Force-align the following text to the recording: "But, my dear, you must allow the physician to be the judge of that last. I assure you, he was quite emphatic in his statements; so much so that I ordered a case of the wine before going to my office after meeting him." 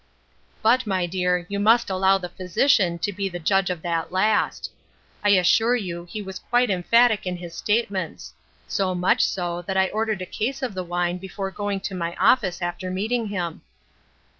"But, 0.63 0.87
my 0.87 1.05
dear, 1.05 1.45
you 1.47 1.59
must 1.59 1.91
allow 1.91 2.17
the 2.17 2.27
physician 2.27 2.97
to 2.97 3.13
be 3.13 3.29
the 3.29 3.37
judge 3.37 3.69
of 3.69 3.83
that 3.83 4.11
last. 4.11 4.71
I 5.23 5.29
assure 5.37 5.75
you, 5.75 6.07
he 6.09 6.23
was 6.23 6.39
quite 6.39 6.71
emphatic 6.71 7.27
in 7.27 7.37
his 7.37 7.53
statements; 7.55 8.33
so 8.67 8.95
much 8.95 9.23
so 9.23 9.61
that 9.61 9.77
I 9.77 9.89
ordered 9.89 10.23
a 10.23 10.25
case 10.25 10.63
of 10.63 10.73
the 10.73 10.83
wine 10.83 11.19
before 11.19 11.51
going 11.51 11.81
to 11.81 11.93
my 11.93 12.15
office 12.15 12.63
after 12.63 12.89
meeting 12.89 13.27
him." 13.27 13.61